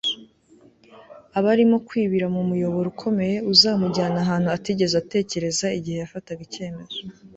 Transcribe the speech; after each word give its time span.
aba 1.37 1.47
arimo 1.53 1.77
kwibira 1.87 2.27
mu 2.35 2.41
muyoboro 2.49 2.87
ukomeye 2.93 3.37
uzamujyana 3.51 4.17
ahantu 4.23 4.47
atigeze 4.57 4.95
atekereza 5.03 5.65
igihe 5.77 5.97
yafataga 6.01 6.41
icyemezo 6.47 6.97